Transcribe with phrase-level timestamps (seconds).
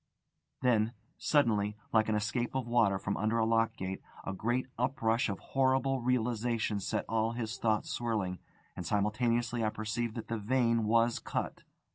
[0.63, 5.29] Then, suddenly, like an escape of water from under a lock gate, a great uprush
[5.29, 8.39] of horrible realisation set all his thoughts swirling,
[8.75, 11.61] and simultaneously I perceived that the vein was cut.